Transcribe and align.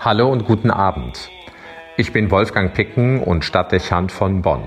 Hallo 0.00 0.28
und 0.32 0.44
guten 0.44 0.72
Abend. 0.72 1.30
Ich 1.96 2.12
bin 2.12 2.32
Wolfgang 2.32 2.74
Picken 2.74 3.22
und 3.22 3.44
Stadtdechant 3.44 4.10
von 4.10 4.42
Bonn. 4.42 4.64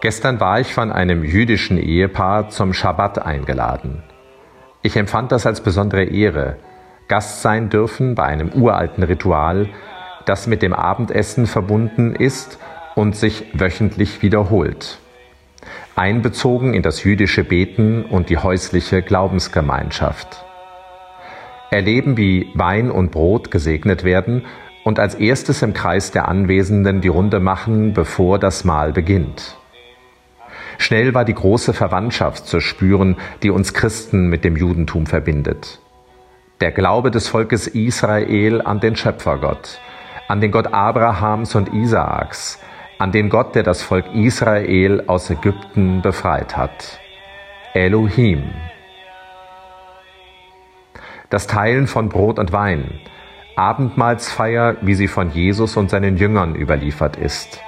Gestern 0.00 0.38
war 0.38 0.60
ich 0.60 0.72
von 0.72 0.92
einem 0.92 1.24
jüdischen 1.24 1.78
Ehepaar 1.78 2.50
zum 2.50 2.72
Schabbat 2.72 3.18
eingeladen. 3.18 4.04
Ich 4.82 4.96
empfand 4.96 5.32
das 5.32 5.44
als 5.44 5.60
besondere 5.60 6.04
Ehre, 6.04 6.58
Gast 7.08 7.42
sein 7.42 7.68
dürfen 7.68 8.14
bei 8.14 8.22
einem 8.22 8.52
uralten 8.52 9.02
Ritual, 9.02 9.70
das 10.24 10.46
mit 10.46 10.62
dem 10.62 10.72
Abendessen 10.72 11.46
verbunden 11.46 12.14
ist 12.14 12.60
und 12.94 13.16
sich 13.16 13.44
wöchentlich 13.52 14.22
wiederholt. 14.22 14.98
Einbezogen 15.96 16.74
in 16.74 16.82
das 16.82 17.04
jüdische 17.04 17.44
Beten 17.44 18.04
und 18.04 18.28
die 18.30 18.38
häusliche 18.38 19.02
Glaubensgemeinschaft 19.02 20.44
erleben, 21.74 22.16
wie 22.16 22.50
Wein 22.54 22.90
und 22.90 23.10
Brot 23.10 23.50
gesegnet 23.50 24.04
werden 24.04 24.44
und 24.84 24.98
als 25.00 25.14
erstes 25.14 25.60
im 25.62 25.74
Kreis 25.74 26.12
der 26.12 26.28
Anwesenden 26.28 27.00
die 27.00 27.08
Runde 27.08 27.40
machen, 27.40 27.92
bevor 27.92 28.38
das 28.38 28.64
Mahl 28.64 28.92
beginnt. 28.92 29.56
Schnell 30.78 31.14
war 31.14 31.24
die 31.24 31.34
große 31.34 31.72
Verwandtschaft 31.72 32.46
zu 32.46 32.60
spüren, 32.60 33.16
die 33.42 33.50
uns 33.50 33.74
Christen 33.74 34.28
mit 34.28 34.44
dem 34.44 34.56
Judentum 34.56 35.06
verbindet. 35.06 35.80
Der 36.60 36.70
Glaube 36.70 37.10
des 37.10 37.28
Volkes 37.28 37.66
Israel 37.66 38.62
an 38.62 38.80
den 38.80 38.96
Schöpfergott, 38.96 39.80
an 40.28 40.40
den 40.40 40.52
Gott 40.52 40.72
Abrahams 40.72 41.54
und 41.54 41.72
Isaaks, 41.74 42.60
an 42.98 43.12
den 43.12 43.28
Gott, 43.28 43.54
der 43.54 43.62
das 43.62 43.82
Volk 43.82 44.06
Israel 44.14 45.04
aus 45.06 45.30
Ägypten 45.30 46.02
befreit 46.02 46.56
hat. 46.56 47.00
Elohim, 47.74 48.44
das 51.30 51.46
Teilen 51.46 51.86
von 51.86 52.08
Brot 52.08 52.38
und 52.38 52.52
Wein, 52.52 53.00
Abendmahlsfeier, 53.56 54.76
wie 54.82 54.94
sie 54.94 55.08
von 55.08 55.30
Jesus 55.30 55.76
und 55.76 55.90
seinen 55.90 56.16
Jüngern 56.16 56.54
überliefert 56.54 57.16
ist, 57.16 57.60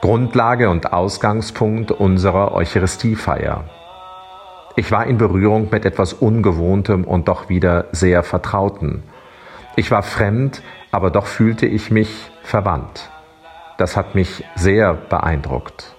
Grundlage 0.00 0.68
und 0.68 0.92
Ausgangspunkt 0.92 1.92
unserer 1.92 2.52
Eucharistiefeier. 2.52 3.64
Ich 4.74 4.90
war 4.90 5.06
in 5.06 5.18
Berührung 5.18 5.68
mit 5.70 5.84
etwas 5.84 6.12
Ungewohntem 6.12 7.04
und 7.04 7.28
doch 7.28 7.48
wieder 7.48 7.86
sehr 7.92 8.22
Vertrauten. 8.22 9.04
Ich 9.76 9.90
war 9.90 10.02
fremd, 10.02 10.62
aber 10.90 11.10
doch 11.10 11.26
fühlte 11.26 11.66
ich 11.66 11.90
mich 11.90 12.30
verwandt. 12.42 13.10
Das 13.78 13.96
hat 13.96 14.14
mich 14.14 14.44
sehr 14.54 14.94
beeindruckt. 14.94 15.94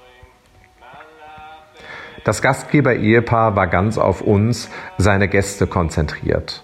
Das 2.24 2.42
Gastgeber-Ehepaar 2.42 3.56
war 3.56 3.68
ganz 3.68 3.98
auf 3.98 4.22
uns, 4.22 4.70
seine 4.98 5.28
Gäste 5.28 5.68
konzentriert. 5.68 6.64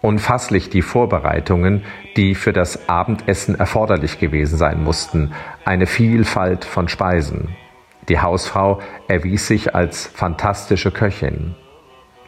Unfasslich 0.00 0.70
die 0.70 0.82
Vorbereitungen, 0.82 1.84
die 2.16 2.34
für 2.34 2.52
das 2.52 2.88
Abendessen 2.88 3.54
erforderlich 3.54 4.18
gewesen 4.18 4.58
sein 4.58 4.82
mussten, 4.82 5.32
eine 5.64 5.86
Vielfalt 5.86 6.64
von 6.64 6.88
Speisen. 6.88 7.54
Die 8.08 8.18
Hausfrau 8.18 8.80
erwies 9.06 9.46
sich 9.46 9.76
als 9.76 10.08
fantastische 10.08 10.90
Köchin. 10.90 11.54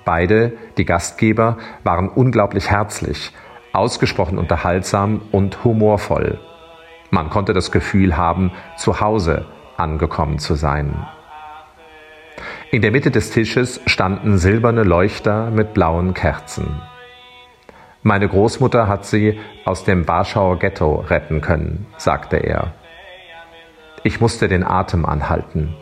Beide, 0.04 0.52
die 0.78 0.84
Gastgeber, 0.84 1.58
waren 1.82 2.08
unglaublich 2.08 2.70
herzlich, 2.70 3.32
ausgesprochen 3.72 4.38
unterhaltsam 4.38 5.22
und 5.32 5.64
humorvoll. 5.64 6.38
Man 7.14 7.30
konnte 7.30 7.52
das 7.52 7.70
Gefühl 7.70 8.16
haben, 8.16 8.50
zu 8.76 8.98
Hause 8.98 9.46
angekommen 9.76 10.40
zu 10.40 10.56
sein. 10.56 11.06
In 12.72 12.82
der 12.82 12.90
Mitte 12.90 13.12
des 13.12 13.30
Tisches 13.30 13.80
standen 13.86 14.36
silberne 14.36 14.82
Leuchter 14.82 15.52
mit 15.52 15.74
blauen 15.74 16.12
Kerzen. 16.12 16.82
Meine 18.02 18.26
Großmutter 18.28 18.88
hat 18.88 19.04
sie 19.06 19.38
aus 19.64 19.84
dem 19.84 20.08
Warschauer 20.08 20.58
Ghetto 20.58 21.04
retten 21.08 21.40
können, 21.40 21.86
sagte 21.98 22.38
er. 22.38 22.72
Ich 24.02 24.20
musste 24.20 24.48
den 24.48 24.64
Atem 24.64 25.06
anhalten. 25.06 25.76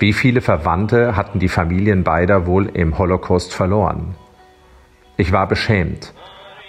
Wie 0.00 0.12
viele 0.12 0.40
Verwandte 0.40 1.14
hatten 1.14 1.38
die 1.38 1.48
Familien 1.48 2.02
beider 2.02 2.46
wohl 2.46 2.66
im 2.70 2.98
Holocaust 2.98 3.54
verloren? 3.54 4.16
Ich 5.16 5.30
war 5.30 5.46
beschämt, 5.46 6.12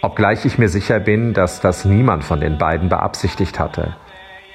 obgleich 0.02 0.46
ich 0.46 0.58
mir 0.58 0.70
sicher 0.70 1.00
bin, 1.00 1.34
dass 1.34 1.62
das 1.62 1.86
niemand 1.86 2.24
von 2.24 2.40
den 2.40 2.58
beiden 2.58 2.90
beabsichtigt 2.90 3.60
hatte. 3.60 3.96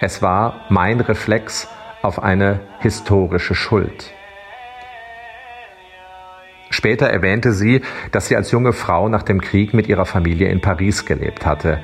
Es 0.00 0.20
war 0.22 0.66
mein 0.68 1.00
Reflex 1.00 1.68
auf 2.02 2.22
eine 2.22 2.60
historische 2.80 3.54
Schuld. 3.54 4.12
Später 6.70 7.08
erwähnte 7.08 7.52
sie, 7.52 7.82
dass 8.12 8.28
sie 8.28 8.36
als 8.36 8.50
junge 8.50 8.72
Frau 8.72 9.08
nach 9.08 9.22
dem 9.22 9.40
Krieg 9.40 9.72
mit 9.72 9.88
ihrer 9.88 10.04
Familie 10.04 10.48
in 10.48 10.60
Paris 10.60 11.06
gelebt 11.06 11.46
hatte. 11.46 11.80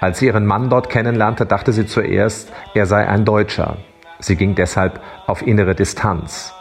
Als 0.00 0.18
sie 0.18 0.26
ihren 0.26 0.46
Mann 0.46 0.70
dort 0.70 0.90
kennenlernte, 0.90 1.46
dachte 1.46 1.72
sie 1.72 1.86
zuerst, 1.86 2.52
er 2.74 2.86
sei 2.86 3.06
ein 3.06 3.24
Deutscher. 3.24 3.76
Sie 4.18 4.36
ging 4.36 4.54
deshalb 4.54 5.00
auf 5.26 5.46
innere 5.46 5.74
Distanz. 5.74 6.52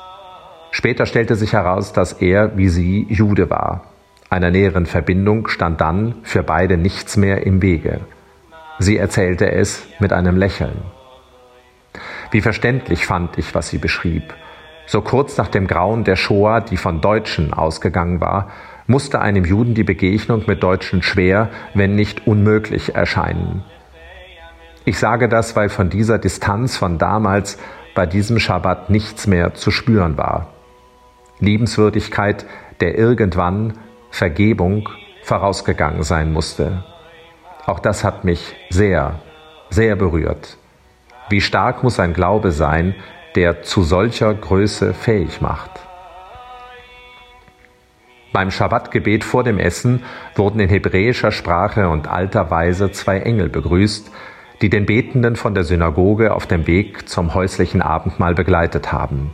Später 0.72 1.06
stellte 1.06 1.36
sich 1.36 1.54
heraus, 1.54 1.94
dass 1.94 2.14
er, 2.14 2.58
wie 2.58 2.70
sie, 2.70 3.08
Jude 3.10 3.50
war. 3.50 3.93
Einer 4.34 4.50
näheren 4.50 4.88
Verbindung 4.88 5.48
stand 5.48 5.80
dann 5.80 6.16
für 6.24 6.42
beide 6.42 6.76
nichts 6.76 7.18
mehr 7.18 7.46
im 7.46 7.62
Wege. 7.62 8.00
Sie 8.80 8.98
erzählte 8.98 9.52
es 9.52 9.86
mit 10.00 10.12
einem 10.12 10.38
Lächeln. 10.38 10.82
Wie 12.32 12.42
verständlich 12.42 13.06
fand 13.06 13.38
ich, 13.38 13.54
was 13.54 13.70
sie 13.70 13.78
beschrieb. 13.78 14.34
So 14.88 15.02
kurz 15.02 15.38
nach 15.38 15.50
dem 15.50 15.68
Grauen 15.68 16.04
der 16.04 16.16
Shoah, 16.16 16.62
die 16.62 16.78
von 16.78 17.00
Deutschen 17.00 17.54
ausgegangen 17.54 18.22
war, 18.22 18.50
musste 18.88 19.22
einem 19.22 19.46
Juden 19.46 19.76
die 19.76 19.84
Begegnung 19.84 20.46
mit 20.48 20.64
Deutschen 20.64 21.04
schwer, 21.04 21.50
wenn 21.76 21.94
nicht 21.94 22.26
unmöglich 22.26 22.96
erscheinen. 22.96 23.64
Ich 24.84 24.98
sage 24.98 25.30
das, 25.30 25.56
weil 25.56 25.70
von 25.70 25.92
dieser 25.92 26.18
Distanz 26.18 26.76
von 26.76 26.98
damals 26.98 27.60
bei 27.94 28.08
diesem 28.08 28.40
Schabbat 28.40 28.90
nichts 28.90 29.28
mehr 29.28 29.54
zu 29.54 29.70
spüren 29.70 30.18
war. 30.18 30.48
Liebenswürdigkeit, 31.40 32.48
der 32.82 32.98
irgendwann 32.98 33.74
Vergebung 34.14 34.90
vorausgegangen 35.24 36.04
sein 36.04 36.32
musste. 36.32 36.84
Auch 37.66 37.80
das 37.80 38.04
hat 38.04 38.24
mich 38.24 38.56
sehr, 38.70 39.16
sehr 39.72 39.96
berührt. 39.96 40.58
Wie 41.30 41.42
stark 41.42 41.82
muss 41.82 42.00
ein 42.00 42.14
Glaube 42.14 42.52
sein, 42.52 42.94
der 43.34 43.64
zu 43.64 43.82
solcher 43.82 44.32
Größe 44.36 44.94
fähig 44.94 45.42
macht. 45.42 45.72
Beim 48.34 48.52
Schabbatgebet 48.52 49.24
vor 49.24 49.44
dem 49.44 49.58
Essen 49.58 50.04
wurden 50.36 50.60
in 50.60 50.70
hebräischer 50.70 51.32
Sprache 51.32 51.90
und 51.90 52.08
alter 52.08 52.52
Weise 52.52 52.92
zwei 52.92 53.18
Engel 53.18 53.50
begrüßt, 53.50 54.12
die 54.62 54.70
den 54.70 54.86
Betenden 54.86 55.36
von 55.36 55.56
der 55.56 55.64
Synagoge 55.64 56.36
auf 56.36 56.46
dem 56.46 56.68
Weg 56.68 57.10
zum 57.10 57.34
häuslichen 57.34 57.82
Abendmahl 57.82 58.36
begleitet 58.36 58.92
haben. 58.92 59.32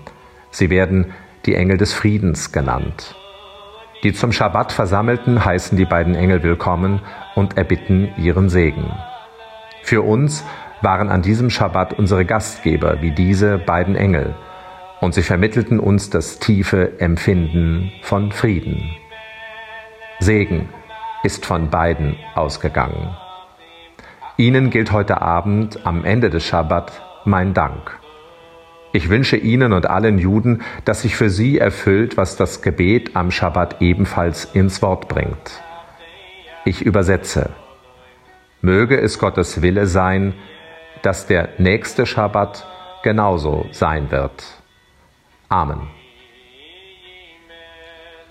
Sie 0.51 0.69
werden 0.69 1.13
die 1.45 1.55
Engel 1.55 1.75
des 1.75 1.91
Friedens 1.93 2.53
genannt. 2.53 3.17
Die 4.03 4.13
zum 4.13 4.31
Schabbat 4.31 4.71
Versammelten 4.71 5.43
heißen 5.43 5.77
die 5.77 5.83
beiden 5.83 6.15
Engel 6.15 6.41
willkommen 6.41 7.01
und 7.35 7.57
erbitten 7.57 8.13
ihren 8.17 8.47
Segen. 8.47 8.93
Für 9.83 10.03
uns 10.03 10.45
waren 10.81 11.09
an 11.09 11.21
diesem 11.21 11.49
Schabbat 11.49 11.99
unsere 11.99 12.23
Gastgeber 12.23 13.01
wie 13.01 13.11
diese 13.11 13.57
beiden 13.57 13.97
Engel 13.97 14.35
und 15.01 15.13
sie 15.13 15.21
vermittelten 15.21 15.81
uns 15.81 16.09
das 16.09 16.39
tiefe 16.39 17.01
Empfinden 17.01 17.91
von 18.01 18.31
Frieden. 18.31 18.95
Segen 20.19 20.69
ist 21.23 21.45
von 21.45 21.69
beiden 21.69 22.15
ausgegangen. 22.35 23.17
Ihnen 24.37 24.69
gilt 24.69 24.93
heute 24.93 25.21
Abend 25.21 25.85
am 25.85 26.05
Ende 26.05 26.29
des 26.29 26.45
Schabbat 26.45 27.01
mein 27.25 27.53
Dank. 27.53 27.98
Ich 28.91 29.09
wünsche 29.09 29.37
Ihnen 29.37 29.71
und 29.73 29.87
allen 29.87 30.17
Juden, 30.17 30.63
dass 30.83 31.03
sich 31.03 31.15
für 31.15 31.29
Sie 31.29 31.59
erfüllt, 31.59 32.17
was 32.17 32.37
das 32.37 32.61
Gebet 32.61 33.15
am 33.15 33.29
Schabbat 33.29 33.81
ebenfalls 33.81 34.45
ins 34.45 34.81
Wort 34.81 35.07
bringt. 35.07 35.61
Ich 36.65 36.81
übersetze. 36.81 37.51
Möge 38.61 38.99
es 38.99 39.19
Gottes 39.19 39.61
Wille 39.61 39.85
sein, 39.85 40.33
dass 41.03 41.27
der 41.27 41.49
nächste 41.59 42.05
Schabbat 42.05 42.65
genauso 43.03 43.67
sein 43.71 44.11
wird. 44.11 44.43
Amen. 45.49 45.87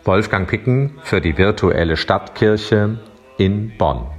Wolfgang 0.04 0.48
Picken 0.48 0.98
für 1.02 1.20
die 1.20 1.38
virtuelle 1.38 1.96
Stadtkirche 1.96 2.98
in 3.38 3.76
Bonn. 3.78 4.17